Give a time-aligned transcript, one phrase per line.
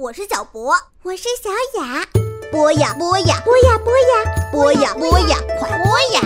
[0.00, 0.72] 我是小博，
[1.02, 1.50] 我是小
[1.80, 2.06] 雅。
[2.52, 4.04] 播呀播呀播呀播呀
[4.52, 6.20] 播呀播呀，快播呀！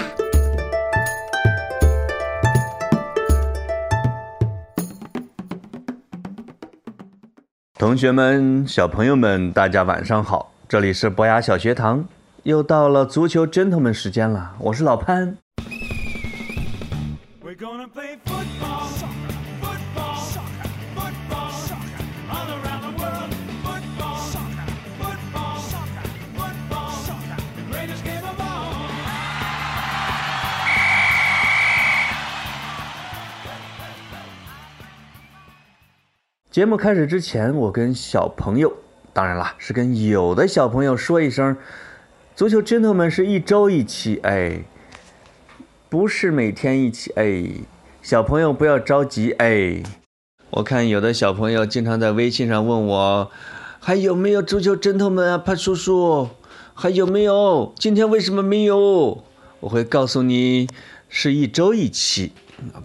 [7.78, 10.52] 同学们、小朋友们，大家晚上好！
[10.68, 12.06] 这里是博雅小学堂，
[12.42, 15.38] 又到了足球 gentleman 时间了，我是老潘。
[17.42, 18.18] We're gonna play
[36.52, 38.74] 节目开始之前，我跟小朋友，
[39.14, 41.56] 当然啦，是跟有的小朋友说一声，
[42.36, 44.62] 足球 gentleman 是一周一期，哎，
[45.88, 47.44] 不是每天一期，哎，
[48.02, 49.82] 小朋友不要着急，哎。
[50.50, 53.30] 我看有的小朋友经常在微信上问我，
[53.80, 56.28] 还有没有足球 gentleman 啊，潘叔叔，
[56.74, 57.72] 还有没有？
[57.78, 59.24] 今天为什么没有？
[59.60, 60.68] 我会告诉你，
[61.08, 62.32] 是一周一期，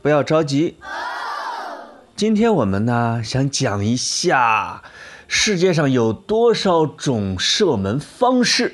[0.02, 0.78] 不要着急。
[2.18, 4.82] 今天我们呢想讲一下
[5.28, 8.74] 世界上有多少种射门方式。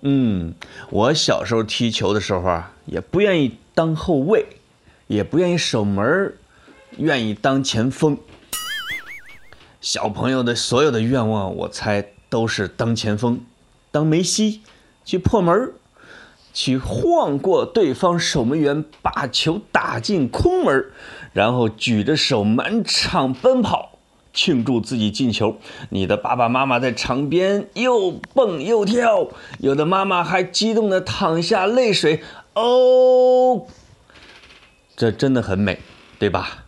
[0.00, 0.54] 嗯，
[0.90, 4.44] 我小时候踢球的时候啊，也不愿意当后卫，
[5.06, 6.34] 也不愿意守门，
[6.96, 8.18] 愿意当前锋。
[9.80, 13.40] 小朋友的所有的愿望，我猜都是当前锋，
[13.92, 14.62] 当梅西，
[15.04, 15.74] 去破门儿，
[16.52, 20.90] 去晃过对方守门员，把球打进空门儿，
[21.32, 23.98] 然后举着手满场奔跑，
[24.32, 25.56] 庆祝自己进球。
[25.90, 29.28] 你的爸爸妈妈在场边又蹦又跳，
[29.58, 32.22] 有的妈妈还激动的淌下泪水。
[32.54, 33.66] 哦，
[34.96, 35.78] 这真的很美，
[36.18, 36.64] 对吧？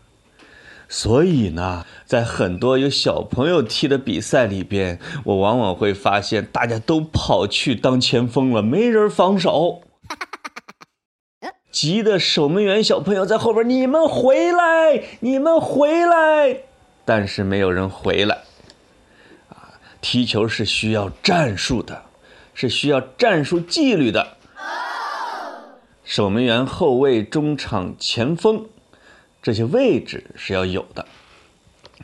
[0.89, 9.81] 所以呢，在很多有小朋友踢的比赛里边，我往往会发现大家都跑去当前锋了，没人防守。
[11.73, 16.59] 急的守门员小朋友在后边，你们回来，你们回来，
[17.07, 18.43] 但是没有人回来。
[19.49, 22.03] 啊，踢球是需要战术的，
[22.53, 24.37] 是需要战术纪律的。
[26.05, 28.67] 守门员、后卫、中场、前锋，
[29.43, 31.07] 这些位置是要有的。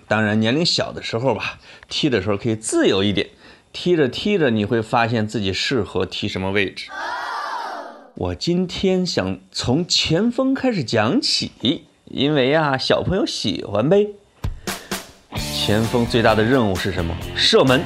[0.07, 1.59] 当然，年龄小的时候吧，
[1.91, 3.29] 踢的时候可以自由一点，
[3.75, 6.89] 踢着踢着你会发现自己适合踢什么位置。
[8.21, 11.53] 我今天想从前锋开始讲起，
[12.07, 14.09] 因为啊，小朋友喜欢呗。
[15.55, 17.17] 前锋最大的任务是什么？
[17.37, 17.81] 射门，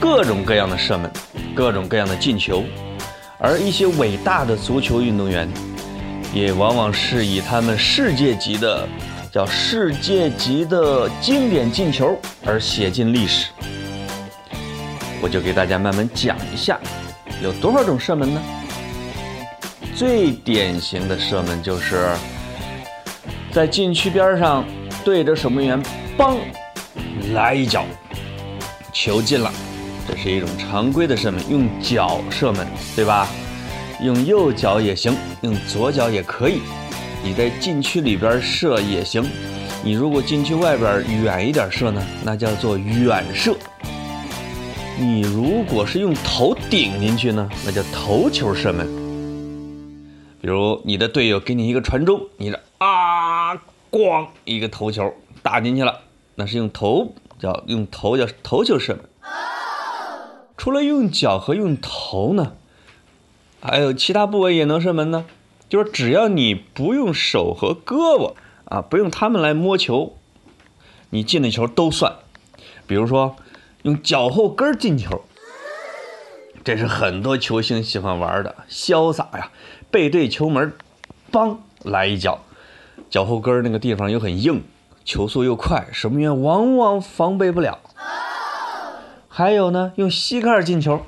[0.00, 1.10] 各种各样的射门，
[1.54, 2.64] 各种各样的进球。
[3.38, 5.46] 而一些伟大的足球运动员，
[6.32, 8.88] 也往往是以他们世界级的，
[9.30, 13.50] 叫世界级的经典进球而写进历史。
[15.20, 16.80] 我就给大家慢慢讲一下，
[17.42, 18.40] 有多少种射门呢？
[19.98, 22.08] 最典型的射门就是
[23.50, 24.64] 在禁区边上
[25.04, 25.82] 对着守门员，
[26.16, 26.36] 嘣，
[27.34, 27.84] 来一脚，
[28.92, 29.52] 球进了。
[30.06, 32.64] 这是一种常规的射门，用脚射门，
[32.94, 33.26] 对吧？
[34.00, 36.60] 用右脚也行，用左脚也可以。
[37.24, 39.28] 你在禁区里边射也行，
[39.82, 43.56] 你如果禁区外边远一点射呢，那叫做远射。
[44.96, 48.86] 你如果是用头顶进去呢，那叫头球射门。
[50.40, 53.54] 比如你的队友给你一个传中，你的啊，
[53.90, 56.00] 咣一个头球打进去了，
[56.36, 59.04] 那是用头叫用头叫头球射门。
[60.56, 62.52] 除了用脚和用头呢，
[63.60, 65.24] 还有其他部位也能射门呢。
[65.68, 68.34] 就是只要你不用手和胳膊
[68.64, 70.16] 啊，不用他们来摸球，
[71.10, 72.16] 你进的球都算。
[72.86, 73.36] 比如说
[73.82, 75.22] 用脚后跟进球，
[76.64, 79.50] 这是很多球星喜欢玩的，潇洒呀。
[79.90, 80.74] 背对球门，
[81.32, 82.40] 梆来一脚，
[83.08, 84.62] 脚后跟那个地方又很硬，
[85.02, 87.78] 球速又快，守门员往往防备不了。
[89.28, 91.06] 还有呢，用膝盖进球，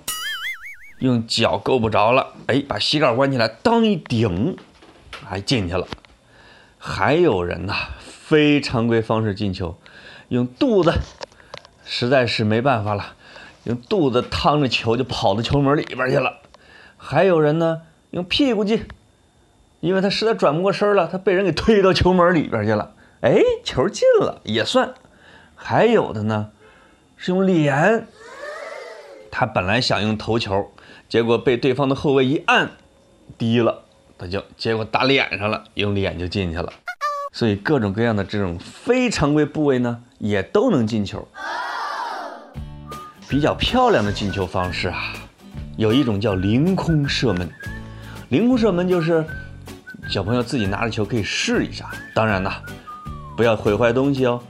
[1.00, 4.56] 用脚够不着了，哎，把膝盖弯起来，当一顶，
[5.26, 5.87] 还进去了。
[6.79, 9.76] 还有人呐，非常规方式进球，
[10.29, 10.94] 用肚子，
[11.85, 13.12] 实在是没办法了，
[13.65, 16.38] 用肚子趟着球就跑到球门里边去了。
[16.97, 17.83] 还有人呢。
[18.11, 18.87] 用屁股进，
[19.81, 22.93] 因为他实在转不过身了，他被人给推到球门里边去了。
[23.21, 24.95] 哎，球进了也算。
[25.55, 26.51] 还有的呢，
[27.17, 28.07] 是用脸，
[29.31, 30.73] 他本来想用头球，
[31.09, 32.71] 结果被对方的后卫一按，
[33.39, 33.85] 低了，
[34.19, 36.73] 他就结果打脸上了，用脸就进去了。
[37.33, 41.29] 所以各种各样的这种非常规部位呢，也都能进球。
[43.29, 45.12] 比较漂亮的进球方式啊，
[45.77, 47.49] 有一种叫凌空射门。
[48.31, 49.27] 凌空射门就是
[50.09, 52.62] 小朋友自己拿着球可以试一下，当然啦，
[53.37, 54.41] 不要毁坏东西哦。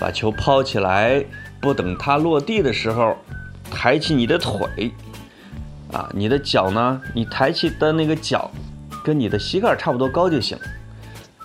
[0.00, 1.24] 把球抛起来，
[1.60, 3.16] 不等它落地的时候，
[3.70, 4.92] 抬起你的腿，
[5.92, 8.50] 啊，你的脚呢，你抬起的那个脚
[9.04, 10.58] 跟你的膝盖差不多高就行。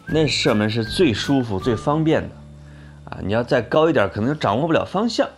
[0.07, 2.29] 那射门是最舒服、最方便的，
[3.11, 5.29] 啊，你要再高一点，可能就掌握不了方向，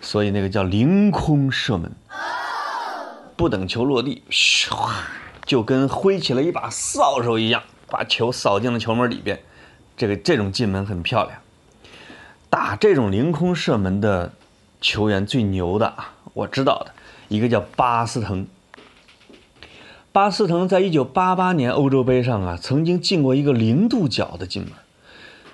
[0.00, 1.90] 所以那个叫凌空射门，
[3.34, 4.90] 不等球落地，唰，
[5.46, 9.40] 就跟挥起了一把扫帚一样，把球扫进了球门里边。
[9.96, 11.38] 这个这种进门很漂亮。
[12.50, 14.32] 打这种凌空射门的
[14.80, 16.92] 球员最牛的啊，我知道的
[17.28, 18.46] 一个叫巴斯滕。
[20.12, 24.72] 巴斯滕在一九八八年欧洲杯上啊，曾经进过一个零度角的进门，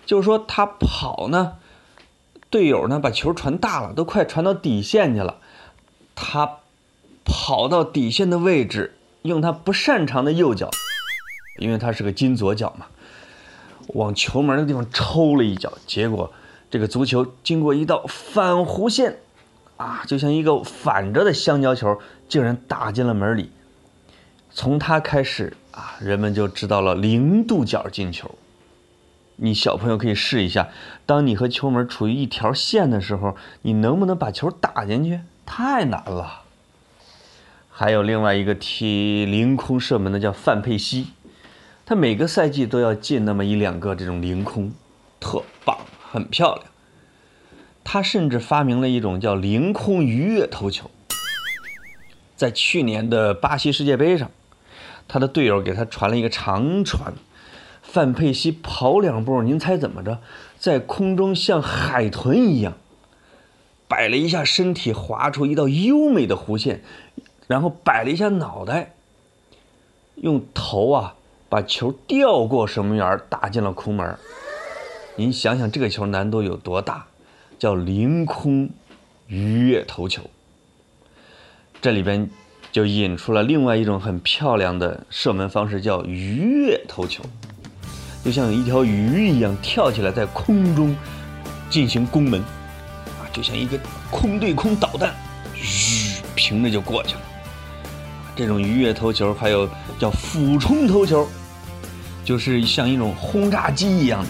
[0.06, 1.54] 就是说他跑呢，
[2.48, 5.38] 队友呢把球传大了，都快传到底线去了，
[6.14, 6.58] 他
[7.24, 10.70] 跑到底线的位置，用他不擅长的右脚，
[11.58, 12.86] 因为他是个金左脚嘛，
[13.88, 16.32] 往球门那个地方抽了一脚，结果
[16.70, 19.18] 这个足球经过一道反弧线，
[19.76, 23.50] 啊，就像一个反着的香蕉球，竟然打进了门里。
[24.50, 28.30] 从他开始啊，人们就知道了零度角进球。
[29.36, 30.68] 你小朋友可以试一下，
[31.06, 35.20] 当你和球门处于一条线的时候，你能不能把球打进去？
[35.46, 36.41] 太难了。
[37.74, 41.06] 还有另外一个踢凌空射门的叫范佩西，
[41.86, 44.70] 他每个赛季都要进那么一两个这种凌空，
[45.18, 45.78] 特棒，
[46.10, 46.66] 很漂亮。
[47.82, 50.90] 他甚至发明了一种叫凌空鱼跃头球，
[52.36, 54.30] 在去年的巴西世界杯上。
[55.08, 57.14] 他的队友给他传了一个长传，
[57.82, 60.20] 范佩西跑两步，您猜怎么着？
[60.58, 62.74] 在空中像海豚一样
[63.88, 66.82] 摆了一下身体，划出一道优美的弧线，
[67.46, 68.94] 然后摆了一下脑袋，
[70.16, 71.14] 用头啊
[71.48, 74.18] 把球吊过守门员，打进了空门。
[75.16, 77.06] 您想想这个球难度有多大？
[77.58, 78.70] 叫凌空
[79.26, 80.22] 鱼跃头球。
[81.80, 82.30] 这里边。
[82.70, 87.22] 就引出了另外一种很漂亮的射门方式，叫鱼跃头球，
[88.24, 90.96] 就像一条鱼一样跳起来在空中
[91.68, 93.78] 进行攻门，啊，就像一个
[94.10, 95.14] 空对空导弹，
[95.54, 97.20] 嘘，平着就过去了。
[98.34, 99.68] 这种鱼跃头球还有
[99.98, 101.28] 叫俯冲头球，
[102.24, 104.24] 就是像一种轰炸机一样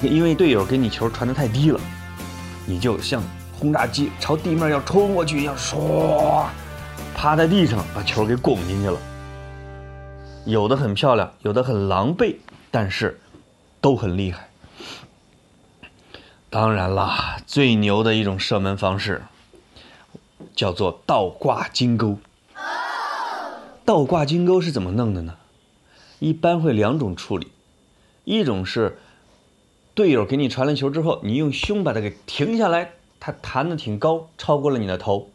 [0.00, 1.80] 的，因为队友给你球传的太低了，
[2.66, 3.22] 你就像
[3.58, 6.44] 轰炸机朝地面要冲过去一样，唰。
[7.14, 8.98] 趴在地上把球给拱进去了，
[10.44, 12.36] 有的很漂亮，有的很狼狈，
[12.70, 13.18] 但是
[13.80, 14.48] 都很厉害。
[16.48, 19.22] 当然啦，最牛的一种射门方式
[20.54, 22.18] 叫做倒挂金钩。
[23.88, 25.36] 倒挂金钩是怎么弄的呢？
[26.18, 27.46] 一般会两种处理，
[28.24, 28.98] 一种是
[29.94, 35.30] 队友给你传了球之后，你用胸把它给停下来，它弹的挺高，超过了你的头。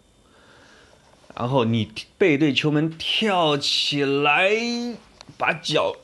[1.36, 4.52] 然后你背对球门跳起来，
[5.36, 5.96] 把脚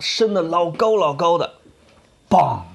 [0.00, 1.54] 伸的老高老高的，
[2.28, 2.66] 棒！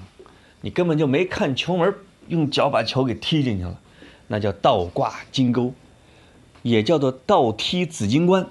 [0.62, 1.94] 你根本就没看球门，
[2.28, 3.78] 用脚把球给踢进去了，
[4.28, 5.74] 那叫倒挂金钩，
[6.62, 8.48] 也叫做倒踢紫金冠，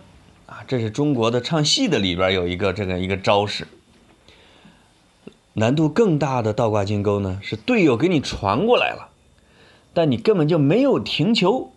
[0.47, 3.67] 啊，这是中国的唱戏的里边有一个这个一个招式。
[5.53, 9.09] 难度更大的倒挂金钩呢，是队友给你传过来了，
[9.93, 11.71] 但你根本就没有停球。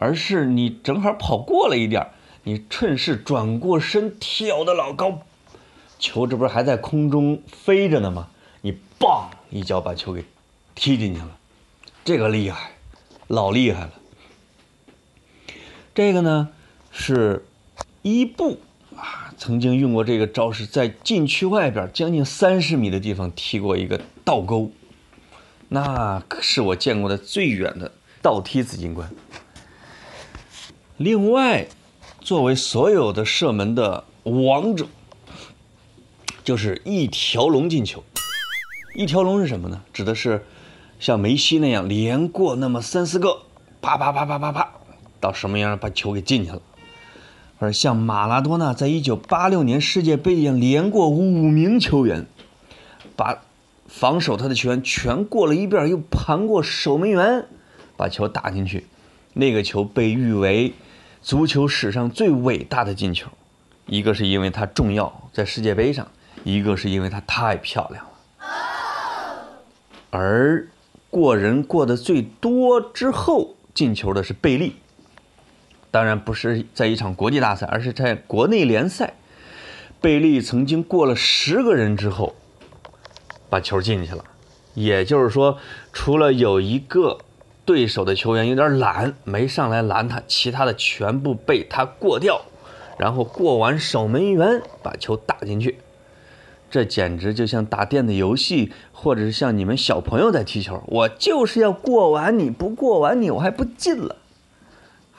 [0.00, 2.06] 而是你正好跑过了一点
[2.44, 5.22] 你趁势转过身跳的老高，
[5.98, 8.28] 球这不是还在空中飞着呢吗？
[8.60, 10.24] 你棒一脚把球给
[10.76, 11.36] 踢进去了，
[12.04, 12.70] 这个厉害，
[13.26, 13.92] 老厉害了。
[15.96, 16.50] 这个呢
[16.92, 17.44] 是
[18.08, 18.58] 伊布
[18.96, 24.70] 啊，曾经用过这个招式，在禁区外边将近三十米的地方踢过一个倒钩，
[25.68, 29.10] 那是我见过的最远的倒踢紫金冠。
[30.96, 31.68] 另外，
[32.22, 34.86] 作为所有的射门的王者，
[36.42, 38.02] 就是一条龙进球。
[38.94, 39.82] 一条龙是什么呢？
[39.92, 40.46] 指的是
[40.98, 43.42] 像梅西那样连过那么三四个，
[43.82, 44.72] 啪啪啪啪啪啪，
[45.20, 46.62] 到什么样把球给进去了。
[47.58, 52.26] 而像马拉多纳在一九八六年世界杯一样连过五名球员，
[53.16, 53.42] 把
[53.86, 57.46] 防守他的球员全过了一遍，又盘过守门员，
[57.96, 58.86] 把球打进去。
[59.34, 60.74] 那个球被誉为。
[61.20, 63.28] 足球史上最伟大的进球，
[63.86, 66.06] 一个是因为它重要，在世界杯上；
[66.44, 68.46] 一个是因为它太漂亮了。
[70.10, 70.68] 而
[71.10, 74.76] 过人过得最多之后进球的是贝利。
[75.90, 79.14] 当然不是在一场国际大赛，而是在国内联赛。
[80.00, 82.34] 贝利曾经过了十个人之后，
[83.50, 84.24] 把球进去了。
[84.74, 85.58] 也就是说，
[85.92, 87.18] 除了有一个
[87.64, 92.42] 对手的球员有点懒，没上来拦他，其他的全部被他过掉，
[92.96, 95.78] 然后过完守门员，把球打进去。
[96.70, 100.80] 这简直就像打电子游戏，或者是像你们小朋友在踢球。
[100.86, 104.16] 我就是要过完你，不过完你，我还不进了。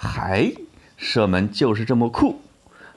[0.02, 0.54] 还
[0.96, 2.40] 射门就是这么酷，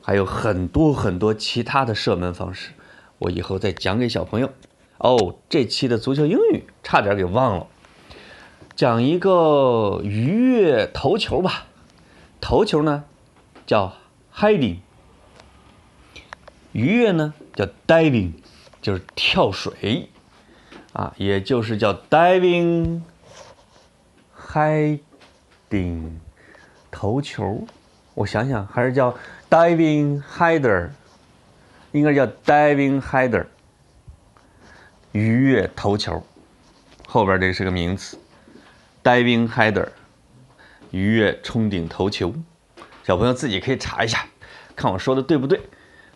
[0.01, 2.71] 还有很多很多其他的射门方式，
[3.19, 4.53] 我以后再讲给小朋友。
[4.99, 7.67] 哦，这期的足球英语差点给忘了，
[8.77, 11.67] 讲一个鱼跃头球吧。
[12.41, 13.03] 头球呢
[13.67, 13.95] 叫
[14.33, 14.77] hiding，
[16.71, 18.35] 鱼跃呢叫 diving，
[18.81, 20.09] 就是跳水。
[20.93, 23.01] 啊，也就是叫 diving
[24.39, 25.01] hiding
[27.03, 27.67] 头球。
[28.15, 29.13] 我想想，还是叫
[29.51, 30.91] diving header，
[31.91, 33.45] 应该叫 diving header。
[35.11, 36.23] 鱼跃头球，
[37.09, 38.17] 后边这个是个名词
[39.03, 39.89] ，diving header，
[40.93, 42.33] 鱼跃冲顶头球。
[43.03, 44.25] 小朋友自己可以查一下，
[44.77, 45.61] 看我说的对不对。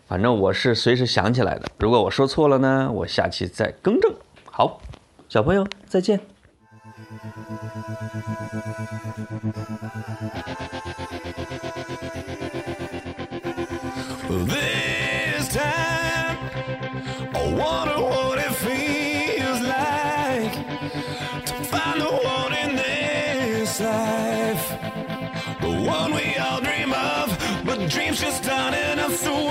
[0.07, 4.15] 反正我是随时想起来的，如果我说错了呢，我下期再更正。
[4.45, 4.79] 好，
[5.27, 6.21] 小朋友再见。
[14.29, 16.37] This time,
[17.33, 20.53] I wonder what it feels like
[21.45, 24.69] to find the one in this life.
[25.61, 29.46] The one we all dream of, but dreams just aren't enough, be